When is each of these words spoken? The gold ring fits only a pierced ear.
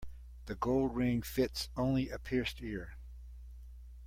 The 0.47 0.55
gold 0.55 0.95
ring 0.95 1.21
fits 1.21 1.69
only 1.77 2.09
a 2.09 2.17
pierced 2.17 2.59
ear. 2.63 2.95